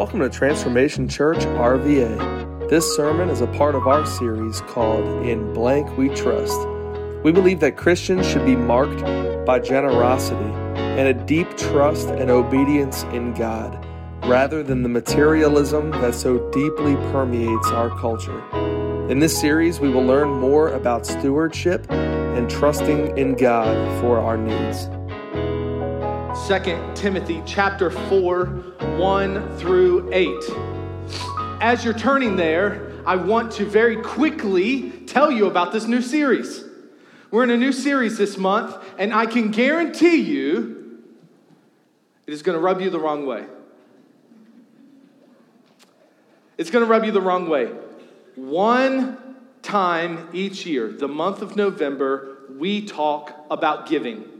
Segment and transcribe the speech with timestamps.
[0.00, 2.70] Welcome to Transformation Church RVA.
[2.70, 6.58] This sermon is a part of our series called In Blank We Trust.
[7.22, 9.04] We believe that Christians should be marked
[9.44, 13.78] by generosity and a deep trust and obedience in God,
[14.24, 18.42] rather than the materialism that so deeply permeates our culture.
[19.10, 24.38] In this series, we will learn more about stewardship and trusting in God for our
[24.38, 24.88] needs.
[26.50, 28.46] 2 Timothy chapter 4,
[28.96, 30.28] 1 through 8.
[31.60, 36.64] As you're turning there, I want to very quickly tell you about this new series.
[37.30, 41.04] We're in a new series this month, and I can guarantee you
[42.26, 43.46] it is going to rub you the wrong way.
[46.58, 47.66] It's going to rub you the wrong way.
[48.34, 54.39] One time each year, the month of November, we talk about giving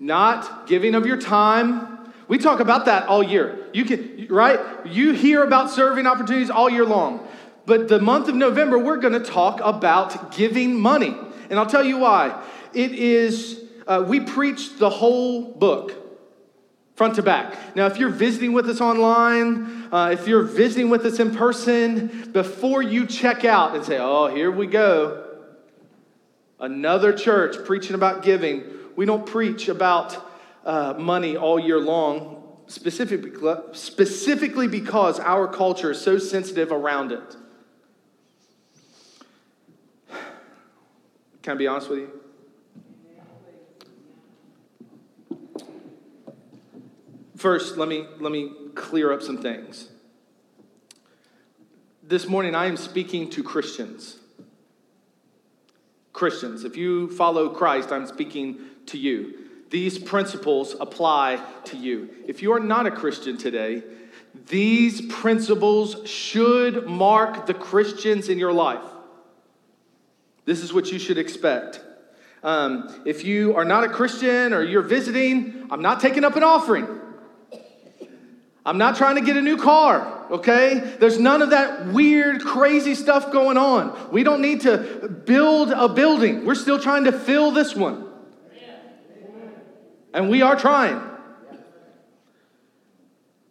[0.00, 2.12] not giving of your time.
[2.28, 3.66] We talk about that all year.
[3.72, 4.60] You can, right?
[4.86, 7.26] You hear about serving opportunities all year long.
[7.66, 11.16] But the month of November, we're going to talk about giving money.
[11.50, 12.42] And I'll tell you why.
[12.74, 15.92] It is, uh, we preach the whole book,
[16.96, 17.76] front to back.
[17.76, 22.30] Now, if you're visiting with us online, uh, if you're visiting with us in person,
[22.32, 25.26] before you check out and say, oh, here we go,
[26.60, 28.64] another church preaching about giving,
[28.98, 30.28] we don't preach about
[30.64, 33.30] uh, money all year long, specifically,
[33.70, 37.36] specifically because our culture is so sensitive around it.
[41.42, 42.10] Can I be honest with you?
[47.36, 49.90] First, let me, let me clear up some things.
[52.02, 54.18] This morning, I am speaking to Christians.
[56.12, 56.64] Christians.
[56.64, 59.34] If you follow Christ, I'm speaking to you.
[59.70, 62.10] These principles apply to you.
[62.26, 63.82] If you are not a Christian today,
[64.46, 68.84] these principles should mark the Christians in your life.
[70.44, 71.80] This is what you should expect.
[72.42, 76.42] Um, if you are not a Christian or you're visiting, I'm not taking up an
[76.42, 76.86] offering.
[78.64, 80.96] I'm not trying to get a new car, okay?
[81.00, 84.10] There's none of that weird, crazy stuff going on.
[84.12, 86.44] We don't need to build a building.
[86.44, 88.07] We're still trying to fill this one.
[90.18, 91.00] And we are trying.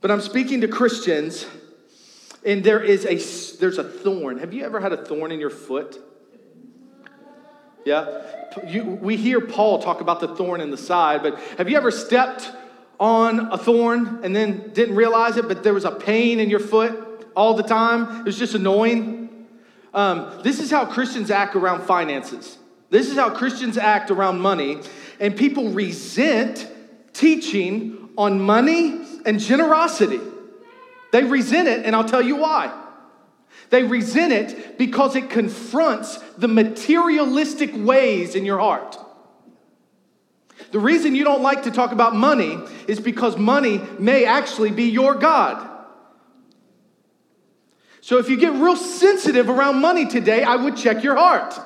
[0.02, 1.46] But I'm speaking to Christians,
[2.46, 3.16] and there is a
[3.60, 4.40] there's a thorn.
[4.40, 5.98] Have you ever had a thorn in your foot?
[7.86, 8.22] Yeah.
[8.68, 11.90] You, we hear Paul talk about the thorn in the side, but have you ever
[11.90, 12.52] stepped
[13.00, 16.60] on a thorn and then didn't realize it, but there was a pain in your
[16.60, 18.20] foot all the time?
[18.20, 19.48] It was just annoying.
[19.94, 22.58] Um, this is how Christians act around finances.
[22.90, 24.82] This is how Christians act around money
[25.20, 26.68] and people resent
[27.14, 30.20] teaching on money and generosity.
[31.12, 32.74] They resent it, and I'll tell you why.
[33.70, 38.98] They resent it because it confronts the materialistic ways in your heart.
[40.72, 42.58] The reason you don't like to talk about money
[42.88, 45.76] is because money may actually be your God.
[48.02, 51.60] So if you get real sensitive around money today, I would check your heart.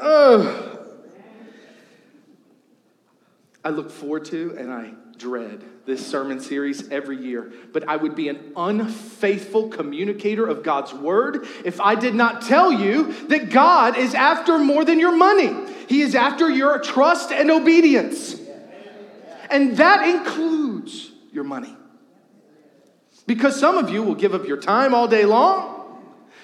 [0.00, 0.78] Oh.
[3.64, 8.14] I look forward to and I dread this sermon series every year, but I would
[8.14, 13.96] be an unfaithful communicator of God's word if I did not tell you that God
[13.96, 15.54] is after more than your money.
[15.88, 18.36] He is after your trust and obedience.
[19.50, 21.74] And that includes your money.
[23.26, 25.74] Because some of you will give up your time all day long.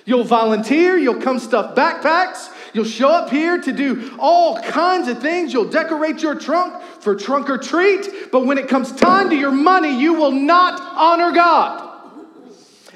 [0.07, 5.23] You'll volunteer, you'll come stuff backpacks, You'll show up here to do all kinds of
[5.23, 5.53] things.
[5.53, 8.33] You'll decorate your trunk for trunk or treat.
[8.33, 11.93] But when it comes time to your money, you will not honor God.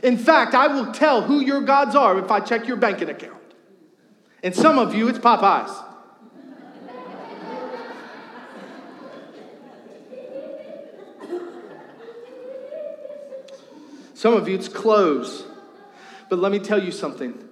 [0.02, 3.34] In fact, I will tell who your gods are if I check your banking account.
[4.42, 5.84] And some of you, it's Popeyes.
[14.14, 15.44] Some of you, it's clothes.
[16.28, 17.47] But let me tell you something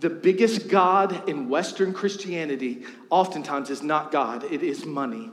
[0.00, 5.30] the biggest God in Western Christianity oftentimes is not God, it is money.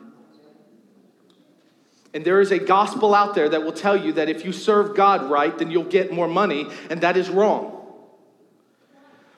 [2.13, 4.95] And there is a gospel out there that will tell you that if you serve
[4.95, 7.73] God right, then you'll get more money, and that is wrong.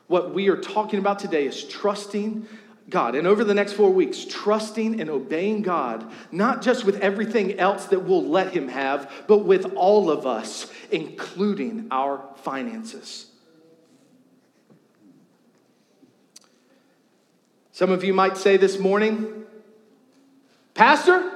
[0.08, 2.48] What we are talking about today is trusting
[2.90, 3.14] God.
[3.14, 7.86] And over the next four weeks, trusting and obeying God, not just with everything else
[7.88, 13.29] that we'll let Him have, but with all of us, including our finances.
[17.80, 19.46] Some of you might say this morning,
[20.74, 21.31] Pastor,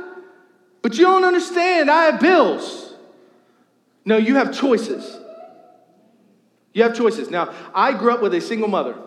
[0.82, 2.96] But you don't understand, I have bills.
[4.04, 5.18] No, you have choices.
[6.74, 7.30] You have choices.
[7.30, 8.98] Now, I grew up with a single mother.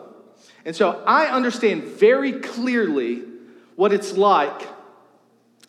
[0.64, 3.22] And so I understand very clearly
[3.74, 4.66] what it's like,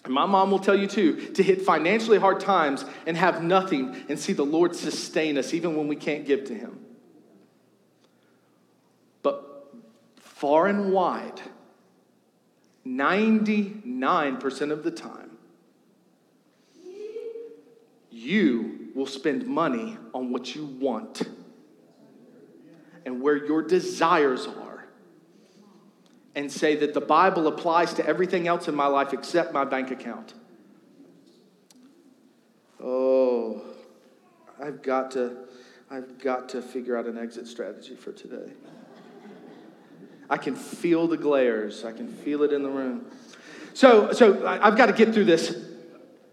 [0.05, 4.05] and my mom will tell you too, to hit financially hard times and have nothing
[4.07, 6.79] and see the Lord sustain us even when we can't give to Him.
[9.21, 9.69] But
[10.15, 11.41] far and wide,
[12.95, 15.31] 99% of the time,
[18.09, 21.23] you will spend money on what you want
[23.05, 24.67] and where your desires are
[26.35, 29.91] and say that the Bible applies to everything else in my life except my bank
[29.91, 30.33] account.
[32.83, 33.61] Oh,
[34.61, 35.47] I've got to
[35.89, 38.51] I've got to figure out an exit strategy for today.
[40.29, 41.85] I can feel the glares.
[41.85, 43.05] I can feel it in the room.
[43.73, 45.55] So, so I've got to get through this.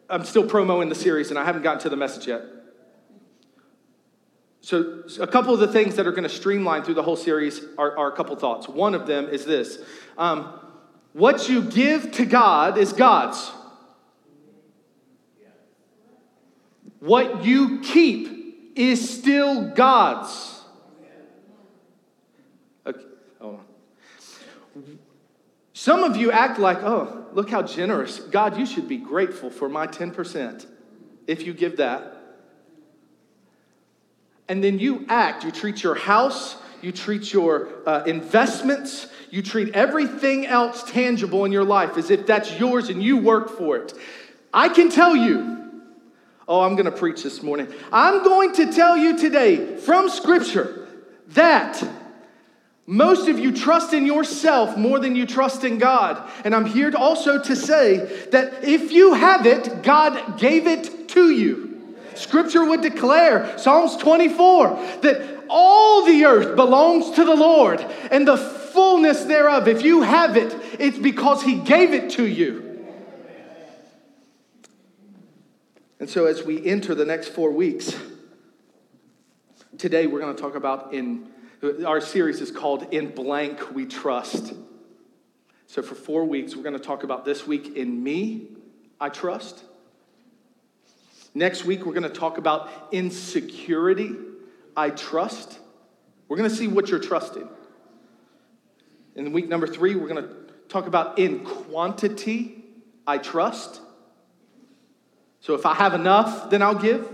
[0.09, 2.43] I'm still promoing the series and I haven't gotten to the message yet.
[4.65, 7.61] So, a couple of the things that are going to streamline through the whole series
[7.77, 8.67] are, are, a couple thoughts.
[8.67, 9.79] One of them is this
[10.17, 10.59] um,
[11.13, 13.53] What you give to God is God's.
[17.01, 20.63] What you keep is still God's.
[22.87, 23.05] Okay,
[23.39, 23.61] hold
[24.77, 24.99] on.
[25.85, 28.19] Some of you act like, oh, look how generous.
[28.19, 30.65] God, you should be grateful for my 10%
[31.27, 32.17] if you give that
[34.49, 35.45] and then you act.
[35.45, 41.53] You treat your house, you treat your uh, investments, you treat everything else tangible in
[41.53, 43.93] your life as if that's yours and you work for it.
[44.55, 45.83] I can tell you,
[46.49, 47.71] oh, I'm to preach this morning.
[47.93, 50.89] I'm going to tell you today from Scripture
[51.35, 51.87] that.
[52.87, 56.23] Most of you trust in yourself more than you trust in God.
[56.45, 61.09] And I'm here to also to say that if you have it, God gave it
[61.11, 61.97] to you.
[62.15, 64.69] Scripture would declare, Psalms 24,
[65.03, 69.67] that all the earth belongs to the Lord and the fullness thereof.
[69.67, 72.61] If you have it, it's because He gave it to you.
[75.99, 77.97] And so, as we enter the next four weeks,
[79.79, 81.27] today we're going to talk about in
[81.65, 84.53] our series is called In Blank We Trust.
[85.67, 88.49] So, for four weeks, we're going to talk about this week in me,
[89.01, 89.65] I trust.
[91.35, 94.13] Next week, we're going to talk about insecurity,
[94.77, 95.59] I trust.
[96.29, 97.49] We're going to see what you're trusting.
[99.17, 100.35] In week number three, we're going to
[100.69, 102.63] talk about in quantity,
[103.07, 103.81] I trust.
[105.41, 107.09] So if I have enough, then I'll give.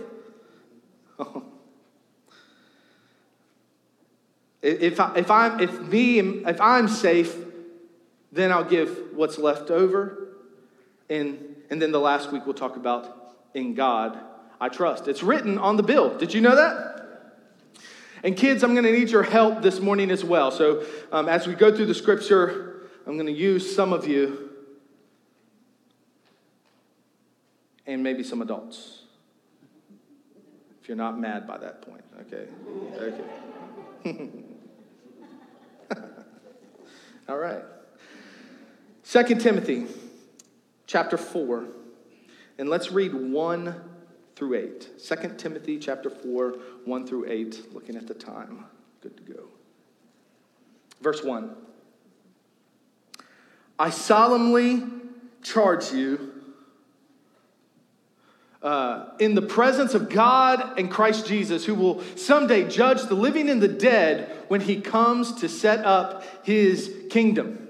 [4.63, 7.35] If, I, if, I'm, if me, if I'm safe,
[8.33, 10.29] then I'll give what's left over.
[11.09, 14.19] And, and then the last week, we'll talk about in God
[14.61, 15.09] I trust.
[15.09, 16.17] It's written on the bill.
[16.19, 16.99] Did you know that?
[18.23, 20.51] And kids, I'm going to need your help this morning as well.
[20.51, 24.51] So um, as we go through the scripture, I'm going to use some of you
[27.87, 29.05] and maybe some adults.
[30.83, 32.47] If you're not mad by that point, okay?
[34.05, 34.31] Okay.
[37.31, 37.63] All right.
[39.05, 39.87] Second Timothy
[40.89, 41.65] chapter 4.
[42.59, 43.75] And let's read 1
[44.35, 44.99] through 8.
[44.99, 48.65] 2 Timothy chapter 4, 1 through 8, looking at the time.
[49.01, 49.45] Good to go.
[51.01, 51.55] Verse 1.
[53.79, 54.83] I solemnly
[55.41, 56.30] charge you
[58.63, 63.49] uh, in the presence of God and Christ Jesus, who will someday judge the living
[63.49, 67.69] and the dead when he comes to set up his kingdom.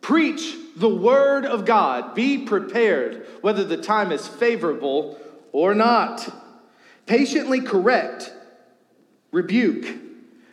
[0.00, 2.14] Preach the word of God.
[2.14, 5.18] Be prepared, whether the time is favorable
[5.52, 6.32] or not.
[7.06, 8.32] Patiently correct,
[9.32, 9.86] rebuke,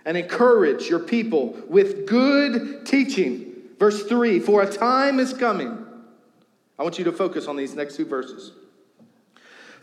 [0.03, 3.53] and encourage your people with good teaching.
[3.77, 5.86] Verse 3 For a time is coming.
[6.79, 8.51] I want you to focus on these next two verses.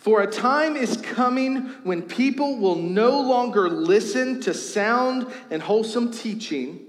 [0.05, 6.13] For a time is coming when people will no longer listen to sound and wholesome
[6.13, 6.85] teaching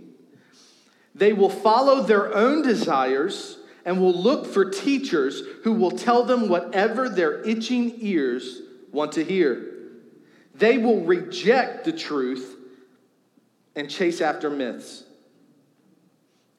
[1.16, 6.50] they will follow their own desires and will look for teachers who will tell them
[6.50, 9.72] whatever their itching ears want to hear.
[10.54, 12.58] They will reject the truth
[13.76, 15.04] and chase after myths.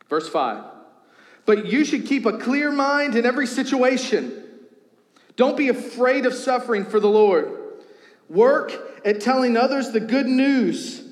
[0.08, 0.64] Verse 5
[1.44, 4.42] But you should keep a clear mind in every situation.
[5.36, 7.52] Don't be afraid of suffering for the Lord.
[8.28, 8.72] Work
[9.04, 11.02] at telling others the good news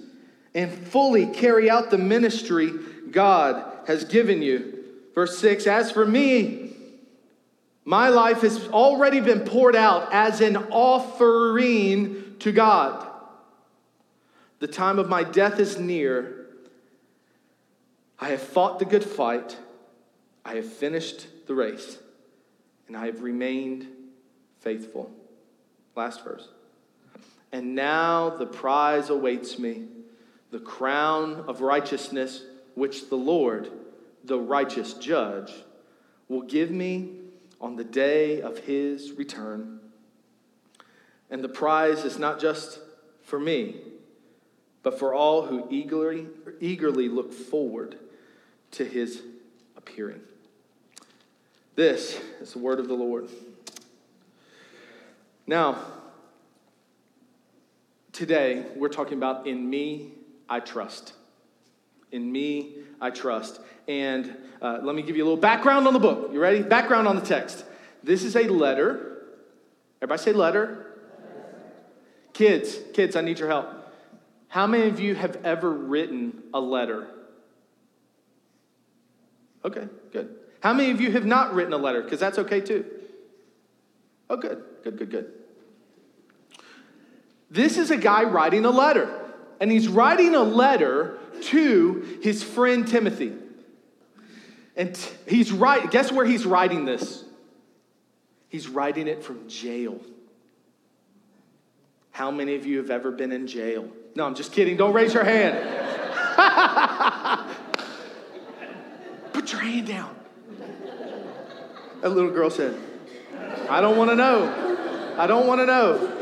[0.55, 2.73] and fully carry out the ministry
[3.11, 4.85] God has given you.
[5.15, 6.73] Verse 6 As for me,
[7.85, 13.07] My life has already been poured out as an offering to God.
[14.59, 16.47] The time of my death is near.
[18.19, 19.59] I have fought the good fight.
[20.45, 21.99] I have finished the race,
[22.87, 23.87] and I have remained
[24.65, 25.13] faithful.
[25.95, 26.49] Last verse.
[27.53, 29.85] And now the prize awaits me,
[30.51, 32.43] the crown of righteousness,
[32.75, 33.71] which the Lord,
[34.25, 35.53] the righteous judge,
[36.29, 37.11] will give me
[37.61, 39.79] on the day of his return.
[41.31, 42.81] And the prize is not just
[43.23, 43.77] for me,
[44.83, 46.27] but for all who eagerly,
[46.61, 47.99] eagerly look forward
[48.73, 49.23] to his
[49.77, 50.21] appearing.
[51.77, 53.29] This is the word of the Lord.
[55.47, 55.79] Now,
[58.13, 60.13] today we're talking about in me
[60.49, 61.13] I trust.
[62.11, 63.61] In me I trust.
[63.87, 66.31] And uh, let me give you a little background on the book.
[66.33, 66.63] You ready?
[66.63, 67.65] Background on the text.
[68.03, 69.27] This is a letter.
[70.01, 70.87] Everybody say letter.
[72.33, 73.69] Kids, kids, I need your help.
[74.49, 77.09] How many of you have ever written a letter?
[79.65, 80.35] Okay, good.
[80.61, 82.03] How many of you have not written a letter?
[82.03, 82.85] Because that's okay too.
[84.31, 85.33] Oh, good, good, good, good.
[87.51, 89.09] This is a guy writing a letter,
[89.61, 93.33] and he's writing a letter to his friend Timothy.
[94.77, 97.25] And he's right, guess where he's writing this?
[98.49, 100.01] He's writing it from jail.
[102.11, 103.89] How many of you have ever been in jail?
[104.15, 104.77] No, I'm just kidding.
[104.77, 105.57] Don't raise your hand.
[109.33, 110.15] Put your hand down.
[112.03, 112.77] A little girl said,
[113.69, 114.64] I don't want to know.
[115.17, 116.21] I don't want to know.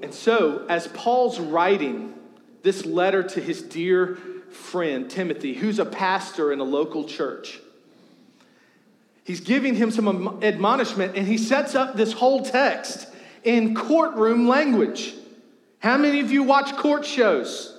[0.00, 2.14] And so, as Paul's writing
[2.62, 4.16] this letter to his dear
[4.50, 7.60] friend, Timothy, who's a pastor in a local church,
[9.24, 13.08] he's giving him some admonishment and he sets up this whole text
[13.44, 15.14] in courtroom language.
[15.78, 17.76] How many of you watch court shows?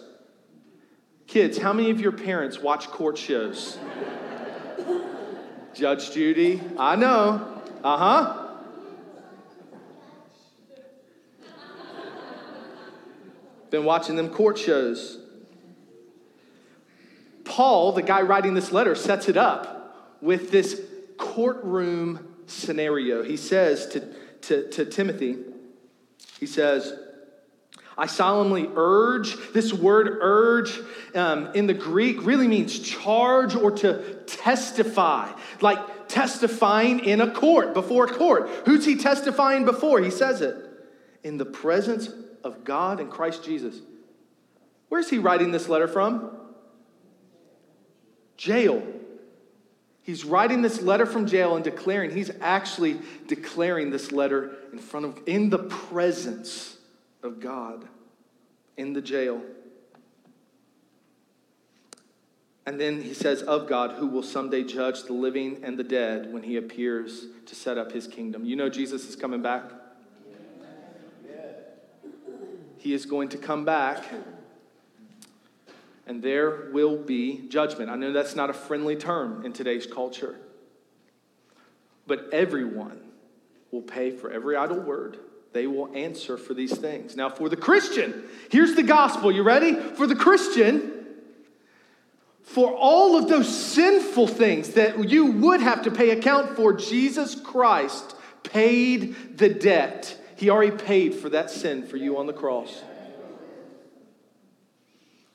[1.27, 3.79] Kids, how many of your parents watch court shows?
[5.75, 7.61] Judge Judy, I know.
[7.83, 8.41] Uh huh.
[13.71, 15.19] Been watching them court shows.
[17.43, 20.81] Paul, the guy writing this letter, sets it up with this
[21.17, 23.21] courtroom scenario.
[23.21, 23.99] He says to,
[24.43, 25.37] to, to Timothy,
[26.39, 26.97] he says,
[27.97, 30.79] I solemnly urge, this word urge
[31.13, 37.73] um, in the Greek really means charge or to testify, like testifying in a court,
[37.73, 38.49] before a court.
[38.65, 40.01] Who's he testifying before?
[40.01, 40.55] He says it
[41.23, 42.09] in the presence
[42.43, 43.79] of God and Christ Jesus.
[44.89, 46.35] Where's he writing this letter from?
[48.35, 48.83] Jail.
[50.03, 55.05] He's writing this letter from jail and declaring, he's actually declaring this letter in front
[55.05, 56.74] of, in the presence
[57.25, 57.87] of God,
[58.77, 59.41] in the jail.
[62.65, 66.33] And then he says, of God, who will someday judge the living and the dead
[66.33, 68.45] when he appears to set up his kingdom.
[68.45, 69.71] You know, Jesus is coming back.
[72.77, 74.03] He is going to come back
[76.07, 77.89] and there will be judgment.
[77.89, 80.35] I know that's not a friendly term in today's culture,
[82.05, 82.99] but everyone
[83.71, 85.17] will pay for every idle word.
[85.55, 87.15] They will answer for these things.
[87.15, 89.31] Now, for the Christian, here's the gospel.
[89.31, 89.73] You ready?
[89.73, 91.05] For the Christian,
[92.43, 97.35] for all of those sinful things that you would have to pay account for, Jesus
[97.39, 100.19] Christ paid the debt.
[100.35, 102.83] He already paid for that sin for you on the cross.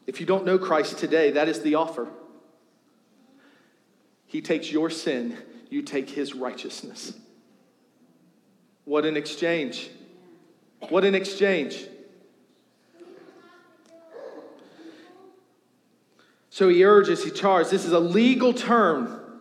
[0.06, 2.08] If you don't know Christ today, that is the offer.
[4.26, 5.38] He takes your sin,
[5.70, 7.14] you take his righteousness.
[8.84, 9.88] What an exchange!
[10.88, 11.86] What an exchange.
[16.50, 17.70] So he urges, he charges.
[17.70, 19.40] This is a legal term.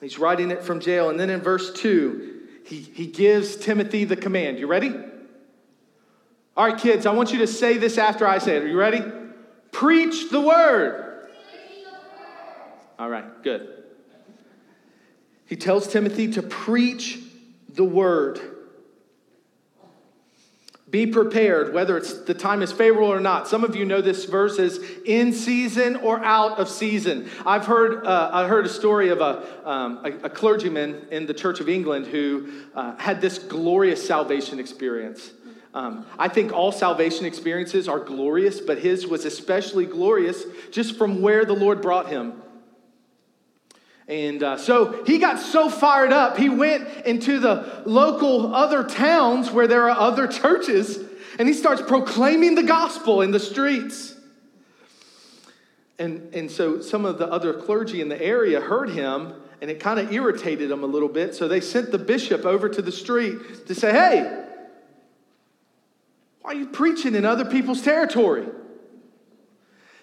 [0.00, 1.08] He's writing it from jail.
[1.08, 4.58] And then in verse 2, he, he gives Timothy the command.
[4.58, 4.92] You ready?
[6.56, 8.64] All right, kids, I want you to say this after I say it.
[8.64, 9.02] Are you ready?
[9.70, 11.28] Preach the word.
[12.98, 13.84] All right, good.
[15.46, 17.20] He tells Timothy to preach
[17.68, 18.40] the word.
[20.92, 23.48] Be prepared, whether it's the time is favorable or not.
[23.48, 27.30] Some of you know this verse is in season or out of season.
[27.46, 31.32] I've heard, uh, I heard a story of a, um, a, a, clergyman in the
[31.32, 35.32] Church of England who uh, had this glorious salvation experience.
[35.72, 41.22] Um, I think all salvation experiences are glorious, but his was especially glorious just from
[41.22, 42.34] where the Lord brought him.
[44.08, 49.50] And uh, so he got so fired up, he went into the local other towns
[49.50, 50.98] where there are other churches,
[51.38, 54.16] and he starts proclaiming the gospel in the streets.
[55.98, 59.78] And, and so some of the other clergy in the area heard him, and it
[59.78, 61.34] kind of irritated them a little bit.
[61.34, 64.46] So they sent the bishop over to the street to say, Hey,
[66.40, 68.46] why are you preaching in other people's territory?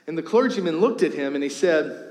[0.08, 2.09] And the clergyman looked at him and he said,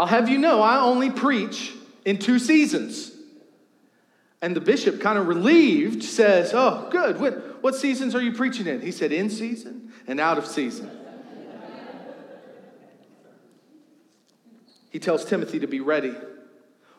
[0.00, 1.74] I'll have you know, I only preach
[2.06, 3.12] in two seasons.
[4.40, 7.20] And the bishop, kind of relieved, says, Oh, good.
[7.20, 8.80] What, what seasons are you preaching in?
[8.80, 10.90] He said, In season and out of season.
[14.88, 16.14] he tells Timothy to be ready.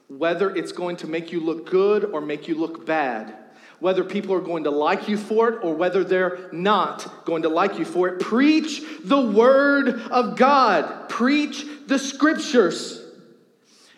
[0.07, 3.35] Whether it's going to make you look good or make you look bad,
[3.81, 7.49] whether people are going to like you for it or whether they're not going to
[7.49, 11.09] like you for it, preach the word of God.
[11.09, 13.03] Preach the scriptures.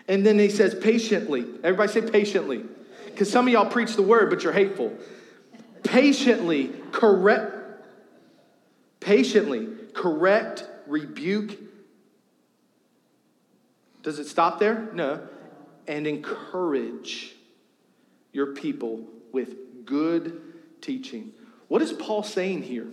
[0.08, 1.46] And then he says, patiently.
[1.64, 2.64] Everybody say patiently.
[3.08, 4.98] Because some of y'all preach the word, but you're hateful.
[5.84, 7.52] Patiently correct,
[9.02, 11.60] patiently correct, rebuke.
[14.02, 14.90] Does it stop there?
[14.94, 15.28] No.
[15.88, 17.36] And encourage
[18.32, 19.02] your people
[19.34, 20.42] with good
[20.82, 21.32] teaching.
[21.68, 22.88] What is Paul saying here?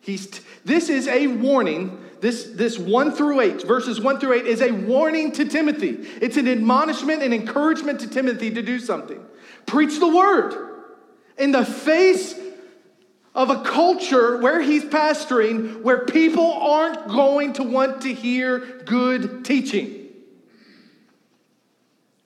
[0.00, 2.04] He's t- this is a warning.
[2.20, 5.90] This, this 1 through 8, verses 1 through 8, is a warning to Timothy.
[6.20, 9.24] It's an admonishment and encouragement to Timothy to do something.
[9.66, 10.54] Preach the word.
[11.36, 12.34] In the face
[13.34, 19.44] of a culture where he's pastoring, where people aren't going to want to hear good
[19.44, 19.97] teaching.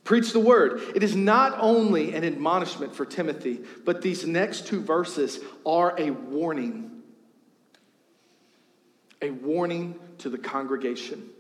[0.05, 0.83] Preach the word.
[0.95, 6.11] It is not only an admonishment for Timothy, but these next two verses are a
[6.11, 6.93] warning
[9.23, 11.31] a warning to the congregation.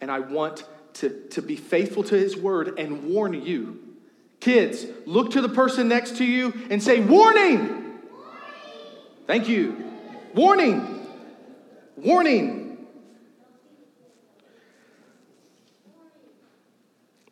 [0.00, 3.80] And I want to, to be faithful to his word and warn you.
[4.38, 7.98] Kids, look to the person next to you and say, Warning!
[9.26, 9.92] Thank you.
[10.34, 11.06] Warning!
[11.96, 12.59] Warning!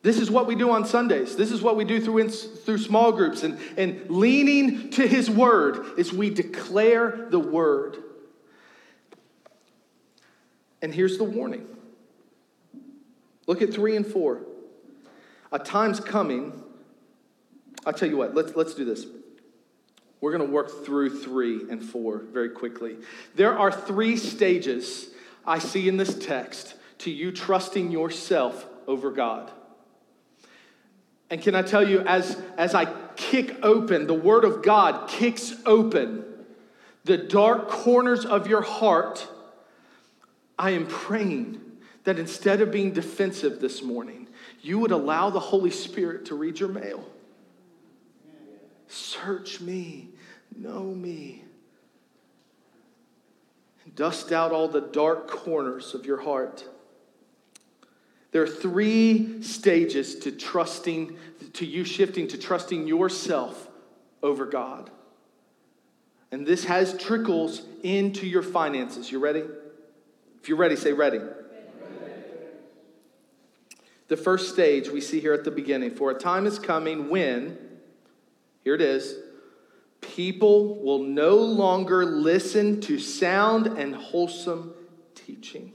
[0.03, 1.35] This is what we do on Sundays.
[1.35, 3.43] This is what we do through, through small groups.
[3.43, 7.97] And, and leaning to his word is we declare the word.
[10.81, 11.67] And here's the warning
[13.47, 14.43] look at three and four.
[15.51, 16.63] A time's coming.
[17.87, 19.07] I'll tell you what, let's, let's do this.
[20.21, 22.97] We're going to work through three and four very quickly.
[23.35, 25.09] There are three stages
[25.47, 29.51] I see in this text to you trusting yourself over God.
[31.31, 32.87] And can I tell you, as, as I
[33.17, 36.25] kick open, the Word of God kicks open
[37.05, 39.27] the dark corners of your heart
[40.59, 41.61] I am praying
[42.05, 44.29] that instead of being defensive this morning,
[44.61, 47.07] you would allow the Holy Spirit to read your mail.
[48.89, 50.09] Search me,
[50.57, 51.45] know me,
[53.95, 56.65] dust out all the dark corners of your heart.
[58.31, 61.17] There are three stages to trusting,
[61.55, 63.69] to you shifting to trusting yourself
[64.23, 64.91] over God.
[66.31, 69.11] And this has trickles into your finances.
[69.11, 69.45] You ready?
[70.43, 71.21] If you're ready, say ready.
[74.09, 77.59] The first stage we see here at the beginning for a time is coming when,
[78.65, 79.17] here it is,
[80.01, 84.73] people will no longer listen to sound and wholesome
[85.15, 85.73] teaching.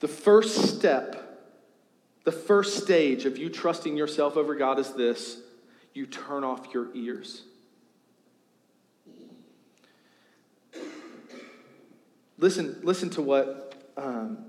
[0.00, 1.46] The first step,
[2.24, 5.40] the first stage of you trusting yourself over God is this
[5.92, 7.42] you turn off your ears.
[12.38, 13.74] Listen, listen to what.
[13.96, 14.46] Um,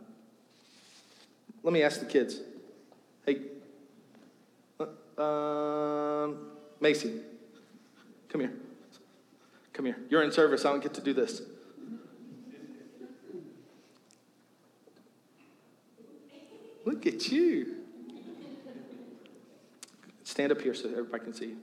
[1.64, 2.40] let me ask the kids.
[3.26, 3.42] Hey,
[4.80, 6.48] uh, um,
[6.80, 7.20] Macy,
[8.30, 8.54] come here.
[9.74, 9.98] Come here.
[10.10, 10.64] You're in service.
[10.64, 11.42] I don't get to do this.
[17.04, 17.78] Look at you.
[20.24, 21.58] Stand up here so everybody can see you.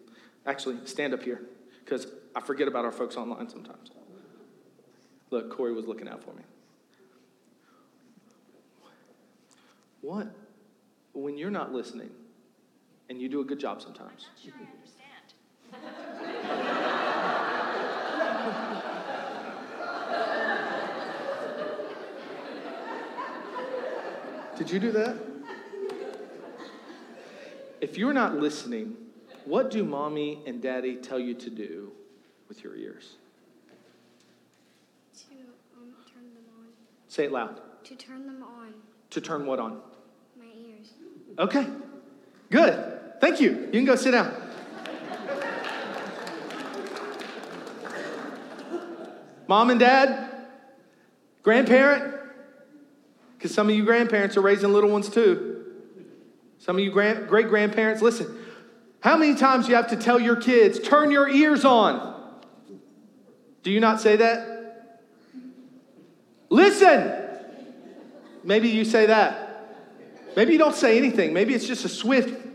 [0.44, 1.42] Actually, stand up here
[1.85, 3.92] because I forget about our folks online sometimes.
[5.31, 6.42] Look, Corey was looking out for me.
[10.01, 10.35] What?
[11.12, 12.11] When you're not listening,
[13.09, 14.27] and you do a good job sometimes.
[14.27, 15.05] I'm not sure I understand.
[24.59, 25.27] Did you do that?
[27.80, 28.96] If you're not listening,
[29.44, 31.92] what do mommy and daddy tell you to do
[32.48, 33.14] with your ears?
[35.14, 35.34] To
[35.76, 36.66] um, turn them on.
[37.08, 37.60] Say it loud.
[37.84, 38.74] To turn them on.
[39.10, 39.80] To turn what on?
[40.36, 40.92] My ears.
[41.38, 41.66] Okay,
[42.50, 43.20] good.
[43.20, 43.50] Thank you.
[43.50, 44.34] You can go sit down.
[49.46, 50.28] Mom and dad,
[51.42, 52.14] grandparent,
[53.36, 55.47] because some of you grandparents are raising little ones too.
[56.58, 58.36] Some of you grand, great grandparents, listen.
[59.00, 62.16] How many times do you have to tell your kids, turn your ears on?
[63.62, 65.02] Do you not say that?
[66.48, 67.26] Listen.
[68.42, 69.76] Maybe you say that.
[70.36, 71.32] Maybe you don't say anything.
[71.32, 72.46] Maybe it's just a swift.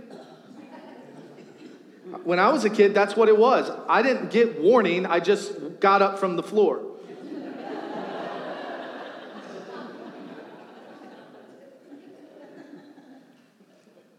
[2.23, 3.69] When I was a kid, that's what it was.
[3.89, 6.92] I didn't get warning, I just got up from the floor.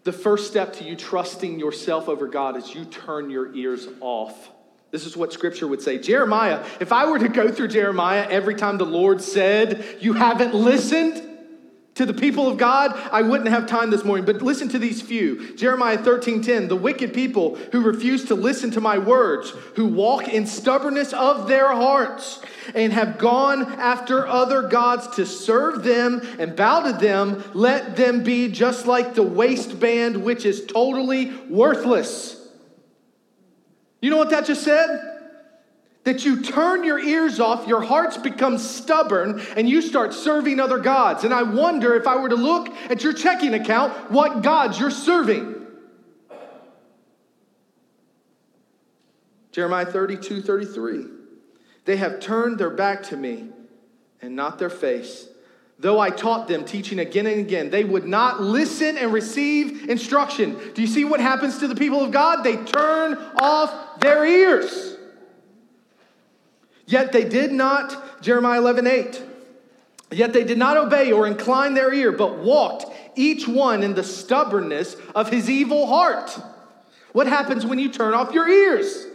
[0.05, 4.51] The first step to you trusting yourself over God is you turn your ears off.
[4.91, 5.99] This is what scripture would say.
[5.99, 10.55] Jeremiah, if I were to go through Jeremiah every time the Lord said, You haven't
[10.55, 11.34] listened,
[11.95, 15.01] to the people of God, I wouldn't have time this morning, but listen to these
[15.01, 15.55] few.
[15.55, 20.29] Jeremiah 13 10, the wicked people who refuse to listen to my words, who walk
[20.29, 22.41] in stubbornness of their hearts,
[22.75, 28.25] and have gone after other gods to serve them and bow to them, let them
[28.25, 32.41] be just like the waistband, which is totally worthless.
[34.01, 35.14] You know what that just said?
[36.05, 40.79] That you turn your ears off, your hearts become stubborn, and you start serving other
[40.79, 41.25] gods.
[41.25, 44.91] And I wonder if I were to look at your checking account, what gods you're
[44.91, 45.63] serving.
[49.51, 51.07] Jeremiah 32 33.
[51.85, 53.51] They have turned their back to me
[54.21, 55.29] and not their face.
[55.79, 60.59] Though I taught them, teaching again and again, they would not listen and receive instruction.
[60.75, 62.43] Do you see what happens to the people of God?
[62.43, 64.94] They turn off their ears.
[66.87, 69.23] Yet they did not, Jeremiah 11, 8.
[70.11, 74.05] Yet they did not obey or incline their ear, but walked each one in the
[74.05, 76.39] stubbornness of his evil heart.
[77.13, 79.07] What happens when you turn off your ears?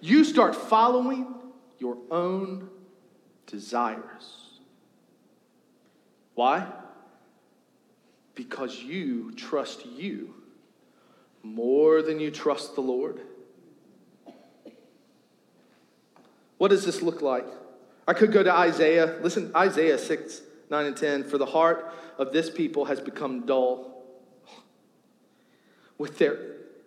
[0.00, 1.26] You start following
[1.78, 2.68] your own
[3.46, 4.58] desires.
[6.34, 6.66] Why?
[8.34, 10.34] Because you trust you
[11.42, 13.20] more than you trust the Lord.
[16.62, 17.48] What does this look like?
[18.06, 19.18] I could go to Isaiah.
[19.20, 21.24] Listen, Isaiah 6, 9, and 10.
[21.24, 24.04] For the heart of this people has become dull.
[25.98, 26.38] With their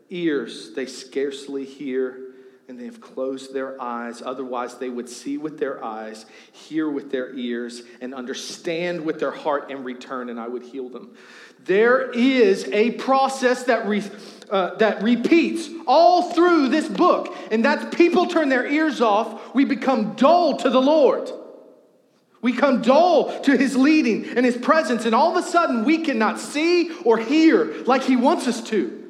[0.10, 2.22] ears, they scarcely hear,
[2.70, 4.22] and they have closed their eyes.
[4.22, 9.32] Otherwise, they would see with their eyes, hear with their ears, and understand with their
[9.32, 11.18] heart and return, and I would heal them.
[11.60, 14.04] There is a process that, re,
[14.50, 19.54] uh, that repeats all through this book, and that's people turn their ears off.
[19.56, 21.32] We become dull to the Lord.
[22.42, 26.00] We come dull to his leading and his presence, and all of a sudden we
[26.00, 29.02] cannot see or hear like he wants us to.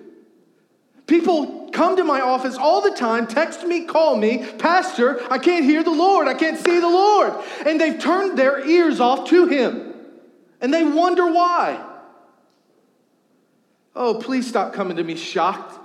[1.08, 5.66] People come to my office all the time, text me, call me, Pastor, I can't
[5.66, 7.34] hear the Lord, I can't see the Lord.
[7.66, 9.94] And they've turned their ears off to him.
[10.62, 11.84] And they wonder why.
[13.96, 15.80] Oh, please stop coming to me shocked.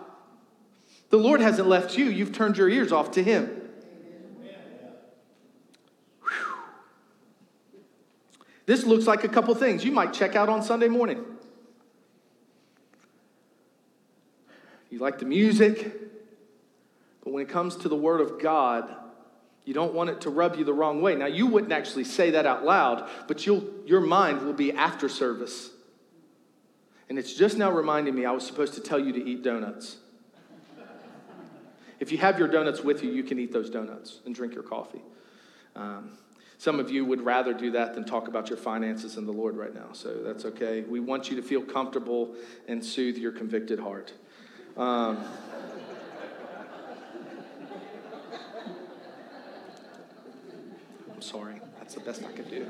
[1.11, 3.47] The Lord hasn't left you, you've turned your ears off to Him.
[6.23, 6.57] Whew.
[8.67, 9.85] This looks like a couple things.
[9.85, 11.25] You might check out on Sunday morning.
[14.91, 15.85] You like the music,
[17.23, 18.93] but when it comes to the Word of God,
[19.65, 21.15] you don't want it to rub you the wrong way.
[21.15, 25.71] Now, you wouldn't actually say that out loud, but your mind will be after service.
[27.11, 29.97] And it's just now reminding me I was supposed to tell you to eat donuts.
[31.99, 34.63] If you have your donuts with you, you can eat those donuts and drink your
[34.63, 35.03] coffee.
[35.75, 36.17] Um,
[36.57, 39.57] some of you would rather do that than talk about your finances and the Lord
[39.57, 40.83] right now, so that's okay.
[40.83, 42.35] We want you to feel comfortable
[42.69, 44.13] and soothe your convicted heart.
[44.77, 45.25] Um,
[51.13, 52.67] I'm sorry, that's the best I could do.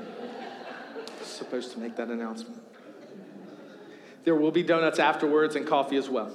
[1.21, 2.70] Supposed to make that announcement.
[4.23, 6.31] There will be donuts afterwards and coffee as well.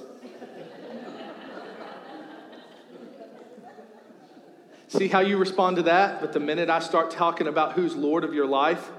[4.89, 6.21] See how you respond to that?
[6.21, 8.89] But the minute I start talking about who's Lord of your life,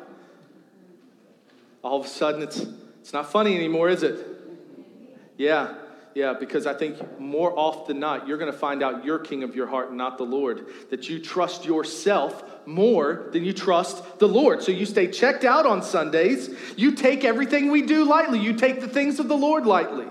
[1.82, 2.66] all of a sudden it's,
[3.00, 4.26] it's not funny anymore, is it?
[5.36, 5.74] Yeah,
[6.18, 9.44] yeah, because I think more often than not, you're going to find out you're king
[9.44, 10.66] of your heart and not the Lord.
[10.90, 14.60] That you trust yourself more than you trust the Lord.
[14.64, 16.50] So you stay checked out on Sundays.
[16.76, 20.06] You take everything we do lightly, you take the things of the Lord lightly.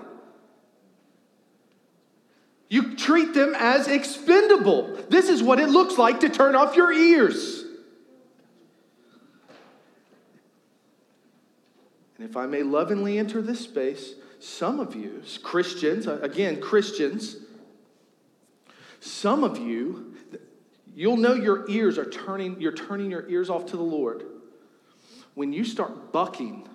[2.70, 4.96] You treat them as expendable.
[5.10, 7.64] This is what it looks like to turn off your ears.
[12.16, 17.36] And if I may lovingly enter this space, some of you, Christians, uh, again, Christians,
[19.00, 20.14] some of you,
[20.94, 24.24] you'll know your ears are turning, you're turning your ears off to the Lord
[25.34, 26.68] when you start bucking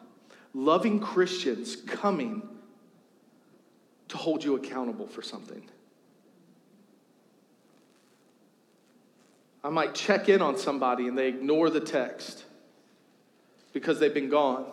[0.54, 2.47] loving Christians coming
[4.08, 5.63] to hold you accountable for something.
[9.63, 12.43] I might check in on somebody and they ignore the text
[13.71, 14.65] because they've been gone.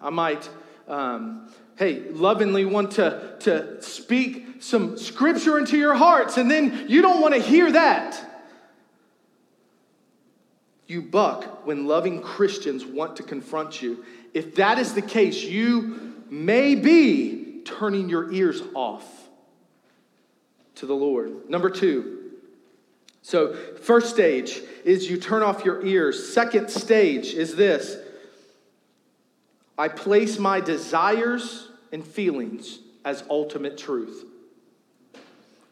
[0.00, 0.48] I might,
[0.86, 7.00] um, hey, lovingly want to, to speak some scripture into your hearts, and then you
[7.00, 8.22] don't want to hear that.
[10.86, 14.04] You buck when loving Christians want to confront you.
[14.34, 19.06] If that is the case, you may be turning your ears off
[20.74, 21.48] to the Lord.
[21.48, 22.32] Number two,
[23.22, 26.30] so first stage is you turn off your ears.
[26.30, 27.96] Second stage is this
[29.78, 34.24] I place my desires and feelings as ultimate truth.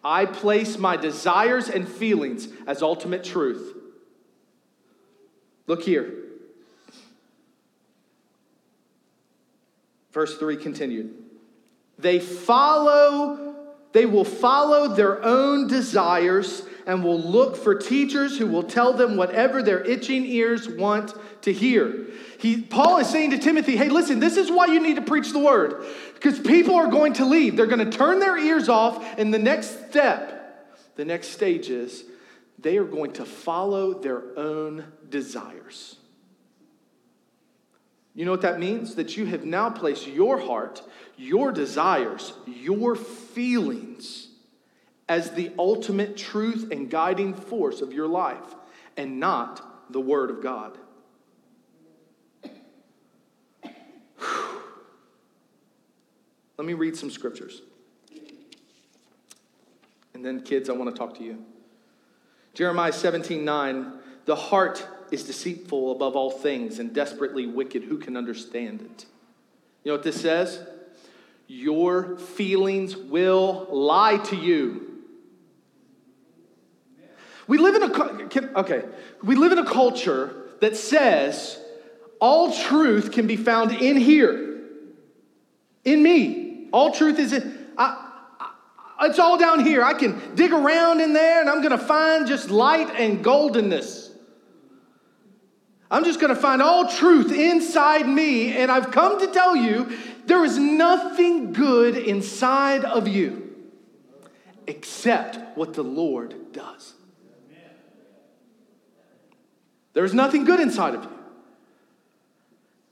[0.03, 3.75] I place my desires and feelings as ultimate truth.
[5.67, 6.15] Look here.
[10.13, 11.15] Verse 3 continued.
[11.99, 13.55] They follow,
[13.93, 19.19] they will follow their own desires and will look for teachers who will tell them
[19.19, 22.07] whatever their itching ears want to hear.
[22.41, 25.31] He, Paul is saying to Timothy, hey, listen, this is why you need to preach
[25.33, 25.85] the word.
[26.15, 27.57] Because people are going to leave.
[27.57, 32.05] They're going to turn their ears off, and the next step, the next stage is
[32.59, 35.97] they are going to follow their own desires.
[38.15, 38.95] You know what that means?
[38.95, 40.83] That you have now placed your heart,
[41.19, 44.28] your desires, your feelings
[45.09, 48.55] as the ultimate truth and guiding force of your life
[48.97, 50.77] and not the Word of God.
[56.59, 57.63] Let me read some scriptures.
[60.15, 61.45] And then, kids, I want to talk to you.
[62.55, 63.93] Jeremiah 17 9,
[64.25, 67.85] the heart is deceitful above all things and desperately wicked.
[67.85, 69.07] Who can understand it?
[69.85, 70.61] You know what this says?
[71.47, 74.98] Your feelings will lie to you.
[77.49, 78.85] We live in a okay.
[79.23, 81.59] We live in a culture that says
[82.21, 84.61] all truth can be found in here,
[85.85, 86.69] in me.
[86.73, 87.67] All truth is in.
[87.79, 88.11] I,
[89.01, 89.83] I, it's all down here.
[89.83, 94.11] I can dig around in there, and I'm going to find just light and goldenness.
[95.91, 99.97] I'm just going to find all truth inside me, and I've come to tell you
[100.27, 103.55] there is nothing good inside of you
[104.67, 106.93] except what the Lord does.
[109.99, 111.11] There's nothing good inside of you.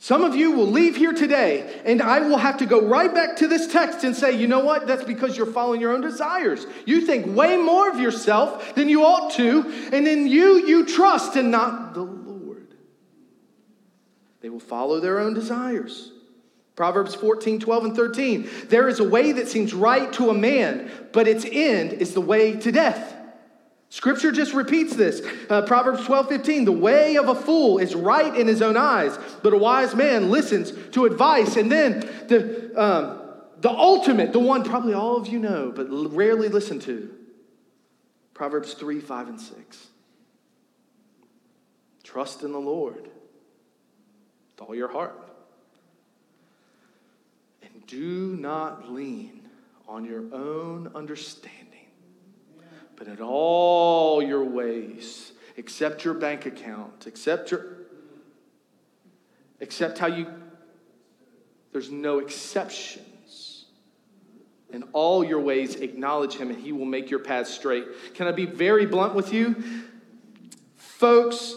[0.01, 3.37] Some of you will leave here today, and I will have to go right back
[3.37, 4.89] to this text and say, you know what?
[4.89, 6.67] That's because you're following your own desires.
[6.85, 11.37] You think way more of yourself than you ought to, and in you, you trust
[11.37, 12.75] and not the Lord.
[14.41, 16.11] They will follow their own desires.
[16.75, 18.51] Proverbs 14, 12, and 13.
[18.65, 22.21] There is a way that seems right to a man, but its end is the
[22.21, 23.16] way to death.
[23.89, 25.23] Scripture just repeats this.
[25.49, 26.65] Uh, Proverbs 12, 15.
[26.65, 30.31] The way of a fool is right in his own eyes, but a wise man
[30.31, 31.57] listens to advice.
[31.57, 33.23] And then the, um,
[33.61, 37.15] the ultimate, the one probably all of you know, but rarely listen to
[38.35, 39.87] Proverbs 3, 5, and 6.
[42.03, 45.19] Trust in the Lord with all your heart.
[47.63, 49.49] And do not lean
[49.89, 51.66] on your own understanding
[52.97, 57.77] but in all your ways, accept your bank account, accept your
[59.61, 60.27] accept how you
[61.73, 63.67] there's no exceptions.
[64.71, 67.85] In all your ways, acknowledge him and he will make your path straight.
[68.15, 69.63] Can I be very blunt with you?
[70.77, 71.55] Folks,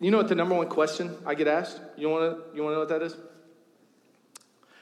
[0.00, 1.80] you know what the number one question I get asked?
[1.96, 3.16] You want to you want to know what that is?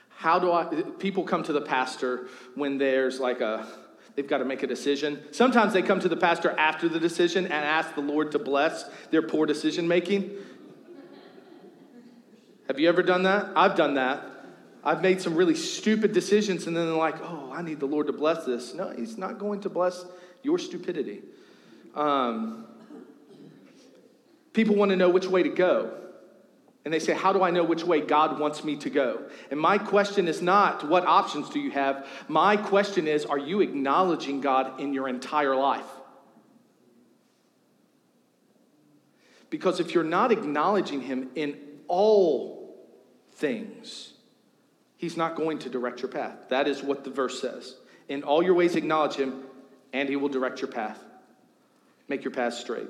[0.09, 0.65] How do I
[0.99, 2.27] people come to the pastor
[2.57, 3.67] when there's like a
[4.15, 5.23] They've got to make a decision.
[5.31, 8.85] Sometimes they come to the pastor after the decision and ask the Lord to bless
[9.11, 10.31] their poor decision making.
[12.67, 13.51] Have you ever done that?
[13.57, 14.25] I've done that.
[14.83, 18.07] I've made some really stupid decisions and then they're like, oh, I need the Lord
[18.07, 18.75] to bless this.
[18.75, 20.05] No, He's not going to bless
[20.43, 21.23] your stupidity.
[21.95, 22.67] Um,
[24.53, 25.97] people want to know which way to go.
[26.85, 29.23] And they say, How do I know which way God wants me to go?
[29.51, 32.07] And my question is not, What options do you have?
[32.29, 35.85] My question is, Are you acknowledging God in your entire life?
[39.51, 41.57] Because if you're not acknowledging Him in
[41.89, 42.77] all
[43.33, 44.15] things,
[44.97, 46.49] He's not going to direct your path.
[46.49, 47.77] That is what the verse says.
[48.09, 49.43] In all your ways, acknowledge Him,
[49.93, 50.99] and He will direct your path.
[52.09, 52.89] Make your path straight.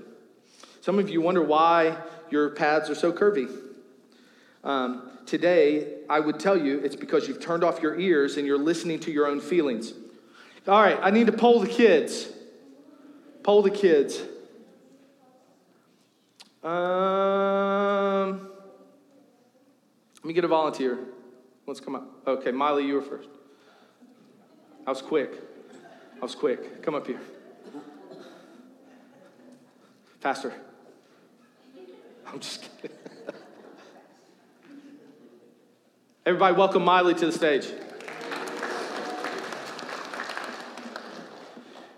[0.80, 1.96] Some of you wonder why
[2.30, 3.48] your paths are so curvy.
[4.62, 8.58] Um, today, I would tell you it's because you've turned off your ears and you're
[8.58, 9.92] listening to your own feelings.
[10.68, 12.28] All right, I need to poll the kids.
[13.42, 14.20] Poll the kids.
[16.62, 18.50] Um,
[20.16, 20.98] let me get a volunteer.
[21.66, 22.06] Let's come up.
[22.26, 23.30] Okay, Miley, you were first.
[24.86, 25.32] I was quick.
[26.16, 26.82] I was quick.
[26.82, 27.20] Come up here.
[30.20, 30.52] Faster.
[32.26, 32.96] I'm just kidding.
[36.26, 37.66] Everybody, welcome Miley to the stage.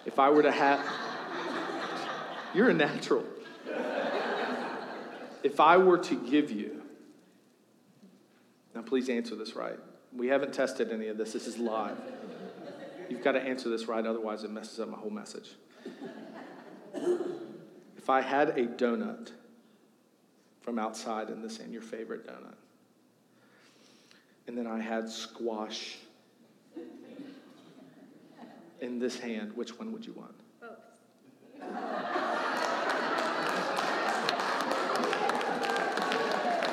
[0.06, 0.80] If I were to have,
[2.54, 3.24] you're a natural.
[5.42, 6.82] If I were to give you,
[8.76, 9.78] now please answer this right.
[10.16, 11.98] We haven't tested any of this, this is live.
[13.10, 15.50] You've got to answer this right, otherwise, it messes up my whole message.
[16.94, 19.32] If I had a donut
[20.60, 22.54] from outside in this in your favorite donut,
[24.46, 25.98] and then I had squash
[28.80, 30.34] in this hand, which one would you want?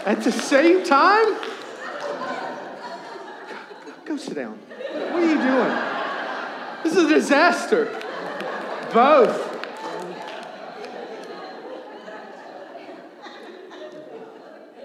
[0.05, 1.35] At the same time?
[4.05, 4.57] Go sit down.
[4.57, 6.83] What are you doing?
[6.83, 7.85] This is a disaster.
[8.91, 9.45] Both.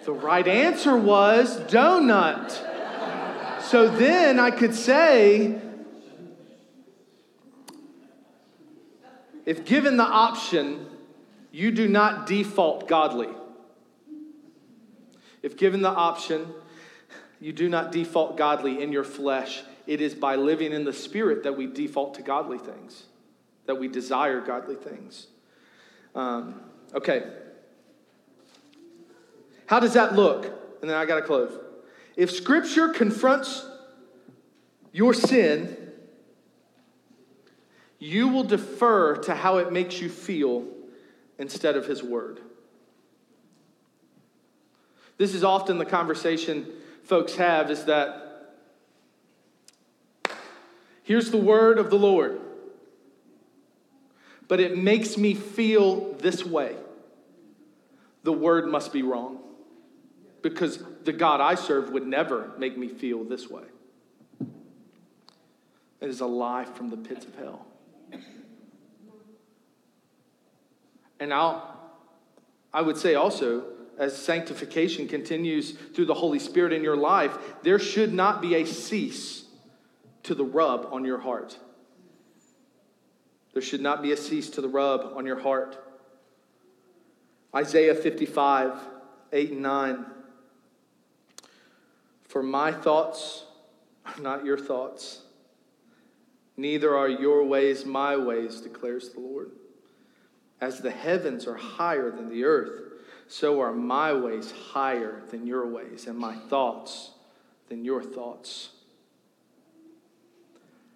[0.05, 2.74] The right answer was donut.
[3.75, 5.61] So then I could say,
[9.45, 10.87] if given the option,
[11.51, 13.31] you do not default godly.
[15.43, 16.55] If given the option,
[17.41, 21.43] you do not default godly in your flesh, it is by living in the spirit
[21.43, 23.07] that we default to godly things,
[23.67, 25.27] that we desire godly things.
[26.15, 26.61] Um,
[26.95, 27.25] okay.
[29.67, 30.45] How does that look?
[30.81, 31.59] And then I got to close.
[32.17, 33.67] If scripture confronts
[34.93, 35.77] your sin,
[37.99, 40.67] you will defer to how it makes you feel
[41.39, 42.41] instead of his word.
[45.17, 46.67] This is often the conversation
[47.05, 48.55] folks have is that
[51.03, 52.41] here's the word of the Lord,
[54.49, 56.77] but it makes me feel this way.
[58.23, 59.39] The word must be wrong
[60.45, 63.65] because the God I serve would never make me feel this way.
[66.03, 67.67] It is a lie from the pits of hell.
[71.19, 71.81] And I'll,
[72.75, 73.65] I would say also,
[73.99, 78.67] as sanctification continues through the Holy Spirit in your life, there should not be a
[78.67, 79.45] cease
[80.25, 81.57] to the rub on your heart.
[83.55, 85.83] There should not be a cease to the rub on your heart.
[87.57, 88.79] Isaiah 55,
[89.33, 90.07] 8 and 9.
[92.35, 93.45] For my thoughts
[94.05, 95.21] are not your thoughts,
[96.57, 99.53] neither are your ways my ways, declares the Lord.
[100.61, 102.91] As the heavens are higher than the earth,
[103.29, 107.13] so are my ways higher than your ways, and my thoughts
[107.69, 108.71] than your thoughts.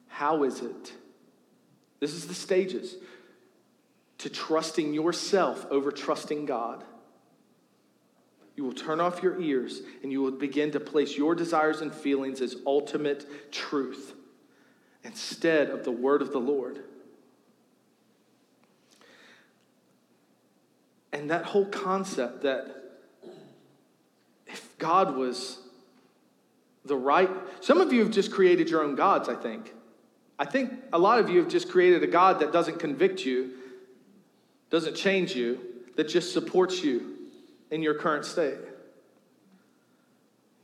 [0.08, 0.92] How is it?
[2.00, 2.96] This is the stages
[4.18, 6.82] to trusting yourself over trusting God.
[8.58, 11.94] You will turn off your ears and you will begin to place your desires and
[11.94, 14.14] feelings as ultimate truth
[15.04, 16.80] instead of the word of the Lord.
[21.12, 22.74] And that whole concept that
[24.48, 25.60] if God was
[26.84, 29.72] the right, some of you have just created your own gods, I think.
[30.36, 33.52] I think a lot of you have just created a God that doesn't convict you,
[34.68, 35.60] doesn't change you,
[35.94, 37.17] that just supports you
[37.70, 38.58] in your current state,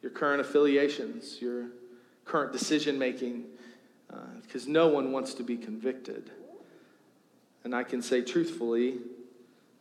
[0.03, 1.67] your current affiliations, your
[2.25, 3.45] current decision making,
[4.43, 6.31] because uh, no one wants to be convicted.
[7.65, 8.99] And I can say truthfully,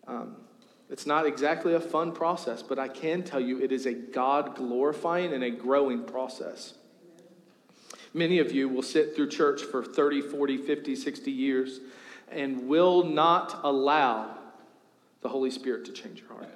[0.08, 0.38] um,
[0.90, 4.56] it's not exactly a fun process, but I can tell you it is a God
[4.56, 6.74] glorifying and a growing process.
[8.14, 11.80] Many of you will sit through church for 30, 40, 50, 60 years
[12.30, 14.38] and will not allow
[15.22, 16.50] the Holy Spirit to change your heart.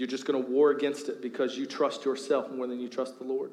[0.00, 3.18] You're just going to war against it because you trust yourself more than you trust
[3.18, 3.50] the Lord.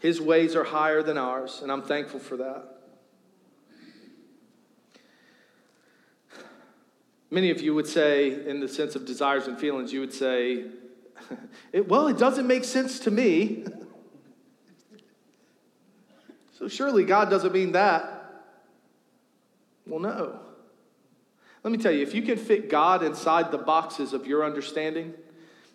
[0.00, 2.64] His ways are higher than ours, and I'm thankful for that.
[7.30, 10.64] Many of you would say, in the sense of desires and feelings, you would say,
[11.86, 13.64] well, it doesn't make sense to me.
[16.58, 18.50] so surely God doesn't mean that.
[19.86, 20.40] Well, no.
[21.62, 25.14] Let me tell you, if you can fit God inside the boxes of your understanding,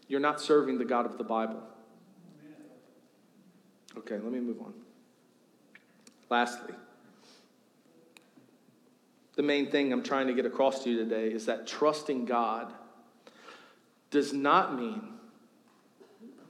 [0.08, 1.62] you're not serving the God of the Bible.
[3.98, 4.74] Okay, let me move on.
[6.30, 6.76] Lastly,
[9.36, 12.74] the main thing I'm trying to get across to you today is that trusting God
[14.12, 15.02] does not mean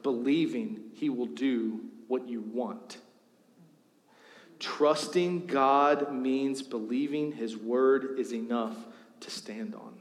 [0.01, 2.97] believing He will do what you want.
[4.59, 8.75] Trusting God means believing His word is enough
[9.21, 9.93] to stand on.